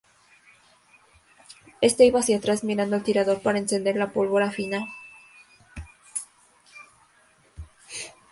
Esta 1.79 2.03
iba 2.03 2.21
hacia 2.21 2.37
atrás, 2.37 2.63
mirando 2.63 2.95
al 2.95 3.03
tirador, 3.03 3.43
para 3.43 3.59
encender 3.59 3.97
la 3.97 4.11
pólvora 4.11 4.49
fina. 4.49 4.87